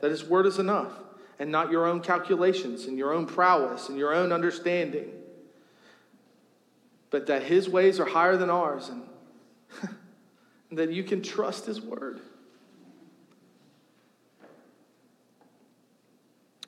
[0.00, 0.92] That His word is enough,
[1.38, 5.10] and not your own calculations and your own prowess and your own understanding.
[7.10, 9.02] But that His ways are higher than ours, and,
[10.70, 12.20] and that you can trust His word.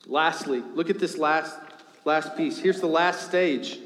[0.07, 1.57] Lastly, look at this last,
[2.05, 2.59] last piece.
[2.59, 3.79] Here's the last stage.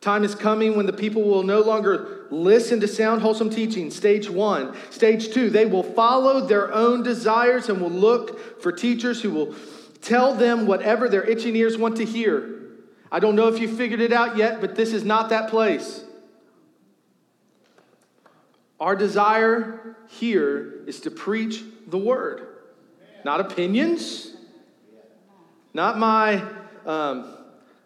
[0.00, 3.90] Time is coming when the people will no longer listen to sound, wholesome teaching.
[3.90, 4.74] Stage one.
[4.90, 9.54] Stage two, they will follow their own desires and will look for teachers who will
[10.00, 12.60] tell them whatever their itching ears want to hear.
[13.10, 16.02] I don't know if you figured it out yet, but this is not that place.
[18.80, 22.46] Our desire here is to preach the word,
[23.24, 24.34] not opinions,
[25.74, 26.42] not my.
[26.84, 27.36] Um,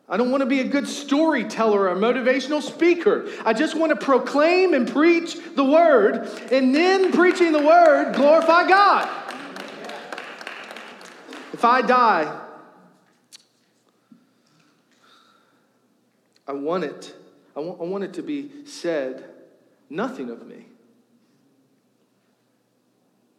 [0.08, 3.28] I don't want to be a good storyteller or a motivational speaker.
[3.44, 8.68] I just want to proclaim and preach the word, and then preaching the word, glorify
[8.68, 9.08] God.
[11.52, 12.40] If I die,
[16.46, 17.14] I want it.
[17.56, 19.24] I want, I want it to be said,
[19.90, 20.66] nothing of me.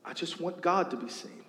[0.03, 1.46] I just want God to be seen.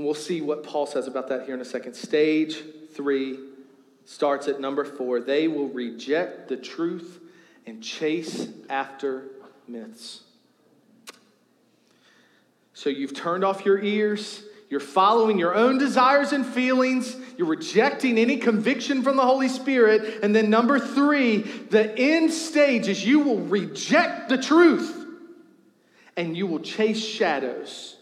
[0.00, 1.92] And we'll see what Paul says about that here in a second.
[1.92, 2.56] Stage
[2.94, 3.38] three
[4.06, 5.20] starts at number four.
[5.20, 7.20] They will reject the truth
[7.66, 9.24] and chase after
[9.68, 10.22] myths.
[12.72, 14.42] So you've turned off your ears.
[14.70, 17.14] You're following your own desires and feelings.
[17.36, 20.20] You're rejecting any conviction from the Holy Spirit.
[20.22, 24.96] And then, number three, the end stage is you will reject the truth
[26.16, 27.98] and you will chase shadows.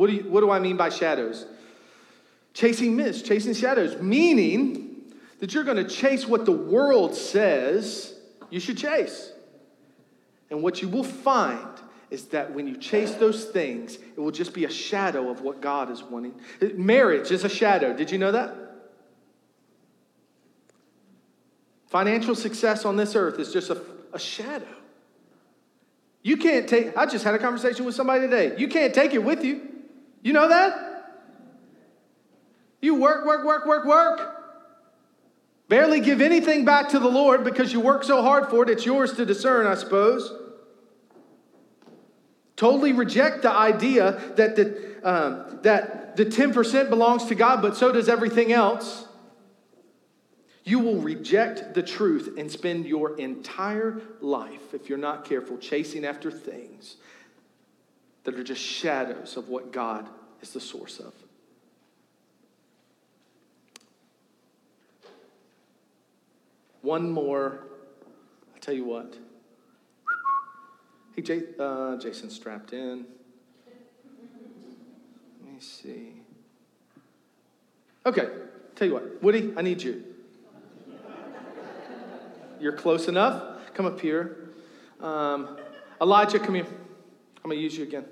[0.00, 1.44] What do, you, what do I mean by shadows?
[2.54, 8.14] Chasing myths, chasing shadows, meaning that you're going to chase what the world says
[8.48, 9.30] you should chase.
[10.48, 11.68] And what you will find
[12.08, 15.60] is that when you chase those things, it will just be a shadow of what
[15.60, 16.32] God is wanting.
[16.76, 17.94] Marriage is a shadow.
[17.94, 18.54] Did you know that?
[21.88, 23.82] Financial success on this earth is just a,
[24.14, 24.64] a shadow.
[26.22, 28.54] You can't take, I just had a conversation with somebody today.
[28.56, 29.66] You can't take it with you.
[30.22, 30.90] You know that?
[32.80, 34.36] You work, work, work, work, work.
[35.68, 38.84] Barely give anything back to the Lord because you work so hard for it, it's
[38.84, 40.32] yours to discern, I suppose.
[42.56, 47.92] Totally reject the idea that the, um, that the 10% belongs to God, but so
[47.92, 49.06] does everything else.
[50.64, 56.04] You will reject the truth and spend your entire life, if you're not careful, chasing
[56.04, 56.96] after things
[58.24, 60.08] that are just shadows of what God
[60.40, 61.12] is the source of.
[66.82, 67.64] One more.
[68.54, 69.14] I'll tell you what.
[71.14, 73.04] Hey, uh, Jason strapped in.
[75.44, 76.12] Let me see.
[78.06, 78.28] Okay,
[78.74, 79.22] tell you what.
[79.22, 80.02] Woody, I need you.
[82.58, 83.42] You're close enough.
[83.74, 84.50] Come up here.
[85.00, 85.58] Um,
[86.00, 86.66] Elijah, come here.
[87.42, 88.04] I'm going to use you again.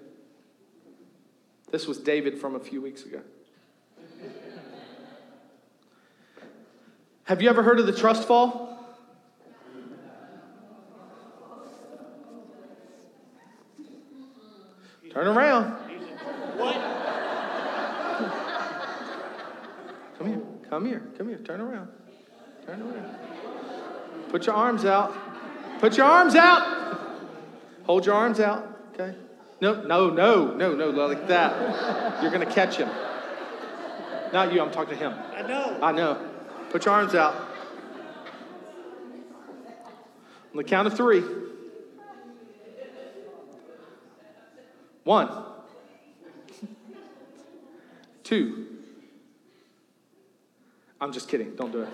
[1.71, 3.21] This was David from a few weeks ago.
[7.25, 8.69] Have you ever heard of the trust fall?
[15.13, 15.73] Turn around.
[16.57, 16.75] What?
[20.17, 20.43] Come here.
[20.71, 21.03] Come here.
[21.19, 21.39] Come here.
[21.39, 21.89] Turn around.
[22.65, 23.17] Turn around.
[24.31, 25.15] Put your arms out.
[25.81, 27.11] Put your arms out.
[27.85, 28.78] Hold your arms out.
[28.99, 29.17] Okay.
[29.61, 32.23] No, no, no, no, no, like that.
[32.23, 32.89] You're going to catch him.
[34.33, 35.15] Not you, I'm talking to him.
[35.37, 35.79] I know.
[35.81, 36.31] I know.
[36.71, 37.35] Put your arms out.
[40.51, 41.23] On the count of three.
[45.05, 45.31] One.
[48.25, 48.67] Two.
[51.01, 51.55] I'm just kidding.
[51.55, 51.89] Don't do it.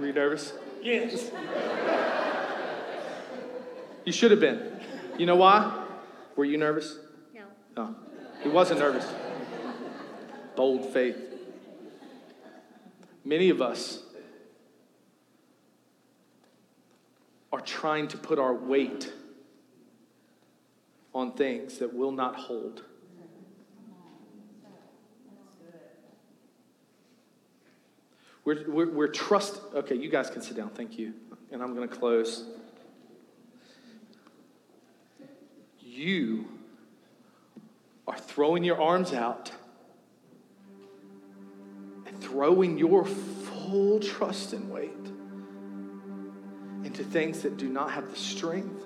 [0.00, 0.52] Were you nervous?
[0.82, 1.30] Yes.
[4.04, 4.80] You should have been.
[5.18, 5.86] You know why?
[6.36, 6.96] Were you nervous?
[7.34, 7.42] No.
[7.76, 7.94] No.
[8.42, 9.06] He wasn't nervous.
[10.56, 11.16] Bold faith.
[13.24, 14.00] Many of us
[17.52, 19.12] are trying to put our weight
[21.14, 22.84] on things that will not hold.
[28.44, 29.60] We're, we're, we're trust.
[29.74, 30.70] Okay, you guys can sit down.
[30.70, 31.12] Thank you.
[31.52, 32.46] And I'm going to close.
[35.98, 36.46] You
[38.06, 39.50] are throwing your arms out
[42.06, 44.92] and throwing your full trust and weight
[46.84, 48.80] into things that do not have the strength,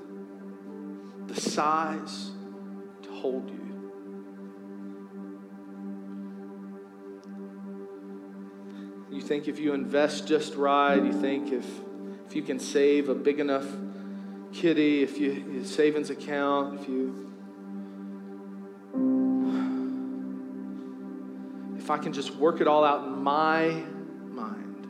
[1.26, 2.30] the size
[3.02, 3.90] to hold you.
[9.10, 11.66] You think if you invest just right, you think if,
[12.26, 13.66] if you can save a big enough
[14.52, 17.32] kitty, if you your savings account, if you
[21.76, 23.70] if I can just work it all out in my
[24.30, 24.86] mind.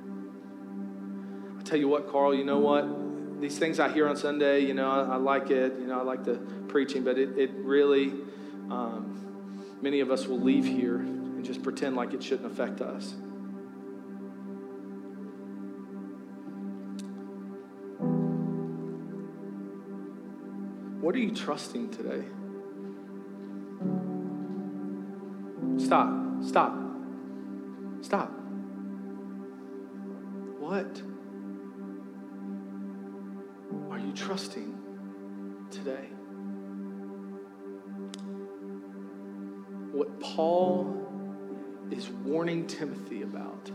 [1.59, 3.41] I tell you what, Carl, you know what?
[3.41, 6.03] These things I hear on Sunday, you know, I, I like it, you know, I
[6.03, 6.35] like the
[6.69, 8.13] preaching, but it, it really,
[8.71, 13.15] um, many of us will leave here and just pretend like it shouldn't affect us.
[21.13, 22.25] What are you trusting today?
[25.77, 26.43] Stop.
[26.43, 26.75] Stop.
[28.01, 28.31] Stop.
[30.59, 31.03] What
[33.91, 34.75] are you trusting
[35.71, 36.09] today?
[39.93, 40.97] What Paul
[41.91, 43.71] is warning Timothy about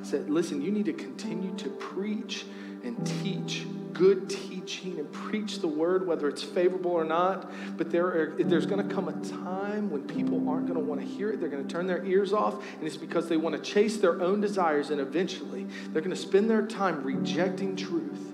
[0.00, 2.46] said, listen, you need to continue to preach
[2.82, 3.66] and teach
[3.98, 7.50] good teaching and preach the word, whether it's favorable or not.
[7.76, 11.00] But there are, there's going to come a time when people aren't going to want
[11.00, 11.40] to hear it.
[11.40, 14.22] They're going to turn their ears off, and it's because they want to chase their
[14.22, 18.32] own desires, and eventually they're going to spend their time rejecting truth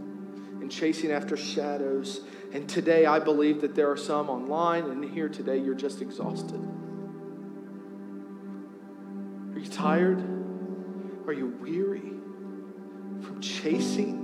[0.60, 2.20] and chasing after shadows.
[2.52, 6.60] And today, I believe that there are some online, and here today, you're just exhausted.
[9.54, 10.20] Are you tired?
[11.26, 12.12] Are you weary
[13.22, 14.23] from chasing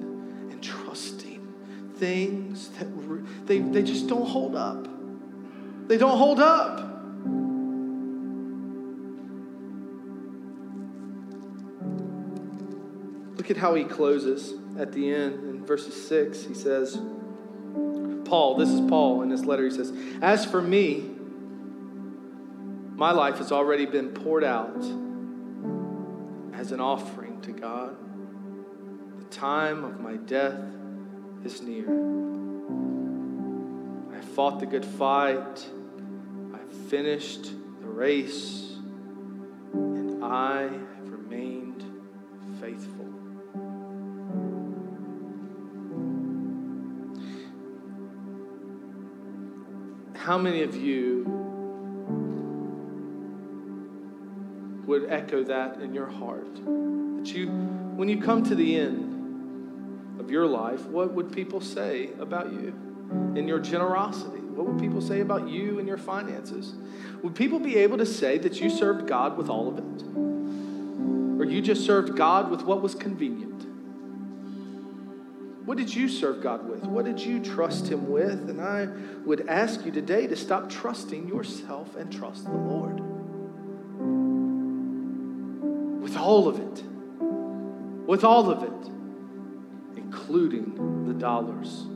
[2.01, 4.89] things that they, they just don't hold up?
[5.87, 6.79] They don't hold up.
[13.37, 16.45] Look at how he closes at the end in verses 6.
[16.45, 16.99] He says,
[18.25, 19.65] Paul, this is Paul in this letter.
[19.65, 19.93] He says,
[20.23, 21.11] As for me,
[22.95, 24.85] my life has already been poured out
[26.55, 27.97] as an offering to God.
[29.19, 30.61] The time of my death
[31.45, 31.87] is near.
[34.15, 35.67] I fought the good fight,
[36.55, 38.75] I've finished the race,
[39.73, 41.85] and I have remained
[42.61, 43.07] faithful.
[50.15, 51.25] How many of you
[54.87, 56.55] would echo that in your heart?
[56.57, 59.10] That you, when you come to the end
[60.31, 62.75] your life, what would people say about you
[63.37, 64.39] in your generosity?
[64.39, 66.75] What would people say about you and your finances?
[67.23, 70.03] Would people be able to say that you served God with all of it?
[71.41, 73.51] Or you just served God with what was convenient?
[75.67, 76.83] What did you serve God with?
[76.85, 78.51] What did you trust Him with?
[78.51, 78.87] And I
[79.25, 83.01] would ask you today to stop trusting yourself and trust the Lord.
[86.03, 86.83] With all of it.
[88.07, 89.00] With all of it.
[90.31, 91.87] Including the dollars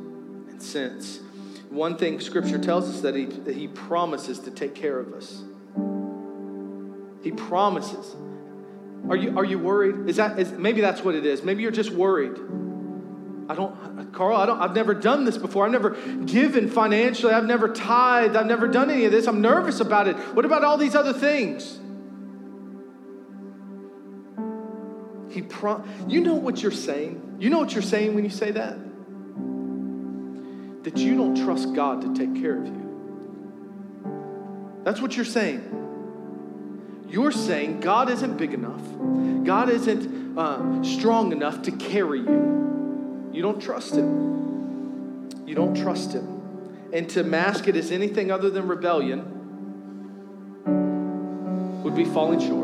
[0.49, 1.21] and cents.
[1.71, 5.41] One thing Scripture tells us that He, that he promises to take care of us.
[7.23, 8.17] He promises.
[9.09, 10.09] Are you, are you worried?
[10.09, 11.45] Is that, is, maybe that's what it is.
[11.45, 12.37] Maybe you're just worried.
[13.49, 15.67] I don't, Carl, I don't, I've never done this before.
[15.67, 15.91] I've never
[16.25, 17.33] given financially.
[17.33, 18.35] I've never tithed.
[18.35, 19.29] I've never done any of this.
[19.29, 20.17] I'm nervous about it.
[20.35, 21.79] What about all these other things?
[25.45, 27.37] Prom- you know what you're saying?
[27.39, 28.77] You know what you're saying when you say that?
[30.85, 32.85] That you don't trust God to take care of you.
[34.85, 35.71] That's what you're saying.
[37.09, 38.83] You're saying God isn't big enough,
[39.45, 43.31] God isn't uh, strong enough to carry you.
[43.33, 45.31] You don't trust Him.
[45.47, 46.91] You don't trust Him.
[46.93, 49.43] And to mask it as anything other than rebellion
[51.83, 52.64] would be falling short.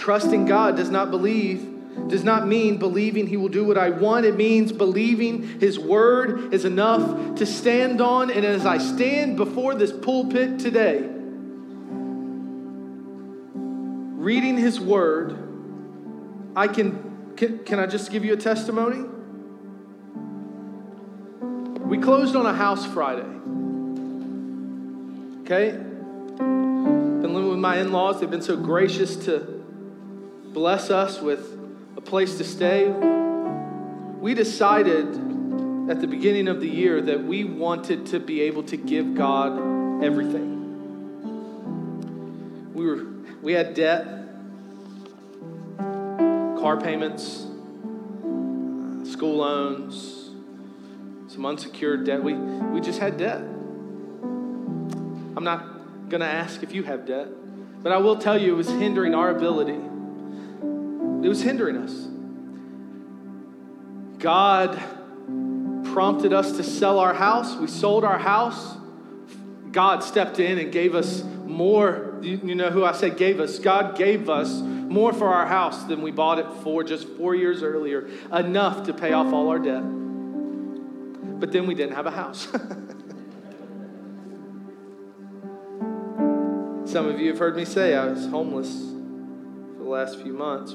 [0.00, 1.76] Trusting God does not believe
[2.08, 4.24] does not mean believing he will do what I want.
[4.24, 8.30] It means believing his word is enough to stand on.
[8.30, 11.06] And as I stand before this pulpit today,
[14.16, 15.36] reading his word,
[16.56, 19.06] I can, can, can I just give you a testimony?
[21.86, 23.28] We closed on a house Friday.
[25.42, 25.72] Okay?
[26.38, 28.20] Been living with my in laws.
[28.20, 29.59] They've been so gracious to
[30.52, 31.58] bless us with
[31.96, 32.88] a place to stay.
[32.88, 35.06] We decided
[35.90, 40.02] at the beginning of the year that we wanted to be able to give God
[40.02, 40.58] everything.
[42.74, 43.06] We were
[43.42, 44.06] we had debt,
[45.78, 47.46] car payments,
[49.10, 50.30] school loans,
[51.28, 52.22] some unsecured debt.
[52.22, 53.40] We we just had debt.
[55.36, 57.28] I'm not going to ask if you have debt,
[57.82, 59.78] but I will tell you it was hindering our ability
[61.22, 62.08] it was hindering us.
[64.18, 64.80] God
[65.92, 67.56] prompted us to sell our house.
[67.56, 68.76] We sold our house.
[69.72, 72.18] God stepped in and gave us more.
[72.22, 73.58] You, know who I said gave us?
[73.58, 77.62] God gave us more for our house than we bought it for just four years
[77.62, 79.82] earlier, enough to pay off all our debt.
[81.40, 82.48] But then we didn't have a house.
[86.90, 88.68] Some of you have heard me say I was homeless
[89.76, 90.72] for the last few months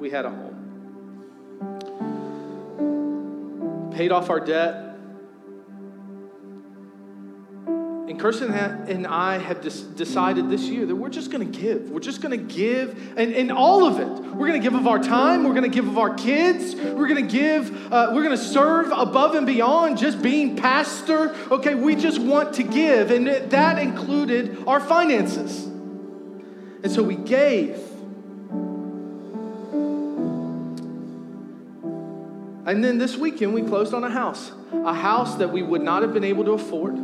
[0.00, 0.56] we had a home.
[3.94, 4.86] Paid off our debt.
[8.08, 11.90] And Kirsten and I have decided this year that we're just going to give.
[11.90, 14.08] We're just going to give, and, and all of it.
[14.08, 15.44] We're going to give of our time.
[15.44, 16.74] We're going to give of our kids.
[16.74, 21.36] We're going to give, uh, we're going to serve above and beyond just being pastor.
[21.52, 23.12] Okay, we just want to give.
[23.12, 25.66] And that included our finances.
[26.82, 27.89] And so we gave.
[32.70, 36.02] And then this weekend, we closed on a house, a house that we would not
[36.02, 36.94] have been able to afford,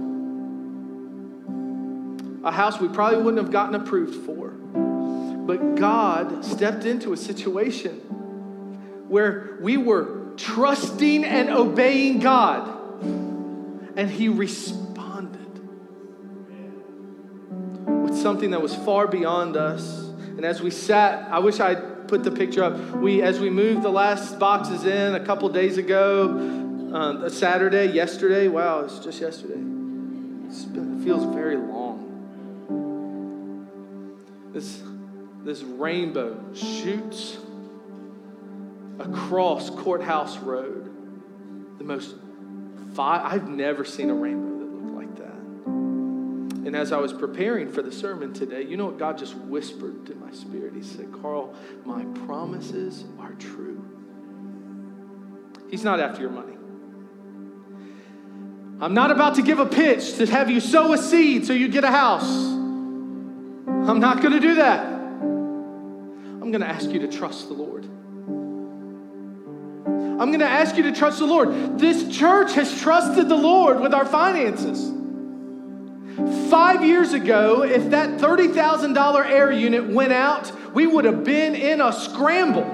[2.44, 4.50] a house we probably wouldn't have gotten approved for.
[4.50, 7.94] But God stepped into a situation
[9.08, 12.68] where we were trusting and obeying God,
[13.02, 15.58] and He responded
[18.04, 20.04] with something that was far beyond us.
[20.36, 22.78] And as we sat, I wish I put the picture up.
[22.96, 27.86] We, as we moved the last boxes in a couple days ago, um, a Saturday,
[27.86, 28.48] yesterday.
[28.48, 29.54] Wow, it's just yesterday.
[29.54, 32.02] Been, it feels very long.
[34.52, 34.82] This,
[35.44, 37.36] this rainbow shoots
[38.98, 40.90] across Courthouse Road.
[41.78, 42.14] The most,
[42.94, 44.55] fi- I've never seen a rainbow
[46.66, 50.04] and as I was preparing for the sermon today, you know what God just whispered
[50.06, 50.74] to my spirit?
[50.74, 51.54] He said, Carl,
[51.84, 53.84] my promises are true.
[55.70, 56.54] He's not after your money.
[58.80, 61.68] I'm not about to give a pitch to have you sow a seed so you
[61.68, 62.28] get a house.
[62.28, 64.84] I'm not going to do that.
[64.86, 67.84] I'm going to ask you to trust the Lord.
[69.84, 71.78] I'm going to ask you to trust the Lord.
[71.78, 74.95] This church has trusted the Lord with our finances.
[76.50, 81.82] Five years ago, if that $30,000 air unit went out, we would have been in
[81.82, 82.64] a scramble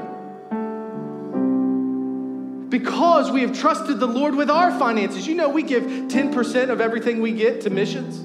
[2.69, 5.27] because we have trusted the Lord with our finances.
[5.27, 8.21] You know, we give 10% of everything we get to missions.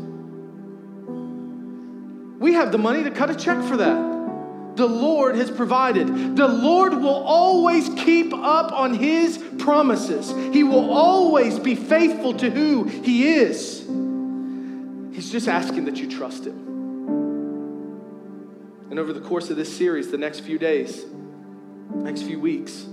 [2.40, 4.18] We have the money to cut a check for that.
[4.78, 6.36] The Lord has provided.
[6.36, 12.50] The Lord will always keep up on His promises, He will always be faithful to
[12.52, 13.84] who He is.
[15.18, 16.68] He's just asking that you trust Him.
[18.92, 21.04] And over the course of this series, the next few days,
[21.96, 22.86] next few weeks,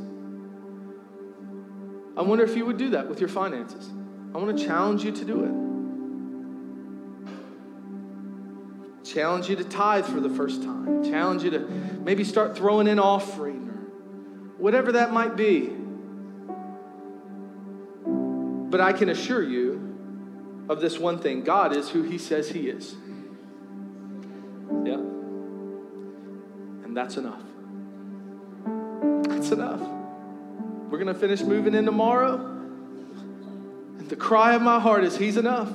[2.17, 3.91] I wonder if you would do that with your finances.
[4.35, 5.45] I want to challenge you to do
[9.05, 9.05] it.
[9.07, 11.05] Challenge you to tithe for the first time.
[11.05, 15.71] Challenge you to maybe start throwing in offering or whatever that might be.
[18.71, 19.74] But I can assure you,
[20.69, 22.95] of this one thing God is who He says He is.
[24.85, 24.95] Yeah.
[26.85, 27.43] And that's enough.
[29.29, 29.81] That's enough.
[30.91, 32.37] We're going to finish moving in tomorrow.
[33.99, 35.71] And the cry of my heart is He's enough.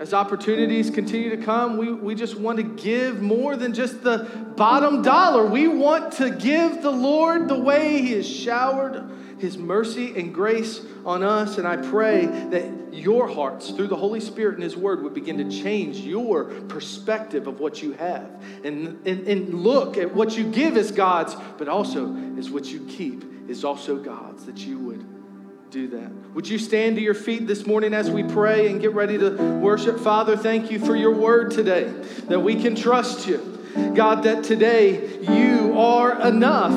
[0.00, 4.30] As opportunities continue to come, we, we just want to give more than just the
[4.56, 5.44] bottom dollar.
[5.44, 9.10] We want to give the Lord the way He has showered
[9.40, 11.58] His mercy and grace on us.
[11.58, 15.38] And I pray that your hearts, through the Holy Spirit and His Word, would begin
[15.38, 18.30] to change your perspective of what you have.
[18.64, 22.86] And, and, and look at what you give as God's, but also as what you
[22.86, 25.04] keep is also God's, that you would
[25.70, 26.10] do that.
[26.34, 29.30] Would you stand to your feet this morning as we pray and get ready to
[29.60, 30.00] worship?
[30.00, 31.84] Father, thank you for your word today,
[32.28, 33.58] that we can trust you.
[33.94, 36.72] God, that today you are enough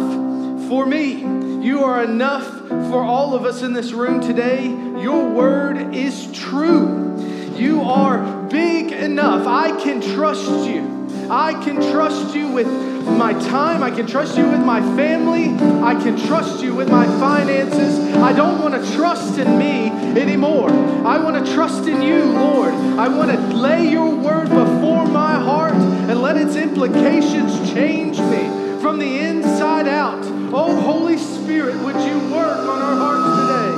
[0.70, 1.43] for me.
[1.64, 4.68] You are enough for all of us in this room today.
[5.02, 7.16] Your word is true.
[7.56, 9.48] You are big enough.
[9.48, 11.08] I can trust you.
[11.30, 13.82] I can trust you with my time.
[13.82, 15.56] I can trust you with my family.
[15.82, 17.98] I can trust you with my finances.
[18.18, 19.88] I don't want to trust in me
[20.20, 20.70] anymore.
[20.70, 22.74] I want to trust in you, Lord.
[22.74, 28.82] I want to lay your word before my heart and let its implications change me
[28.82, 30.43] from the inside out.
[30.56, 33.72] Oh, Holy Spirit, would you work on our hearts today?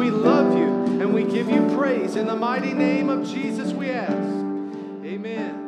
[0.00, 0.66] We love you
[1.00, 2.16] and we give you praise.
[2.16, 4.16] In the mighty name of Jesus, we ask.
[5.04, 5.62] Amen.